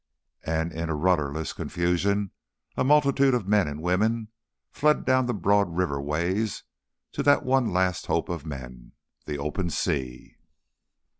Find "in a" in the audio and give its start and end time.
0.73-0.95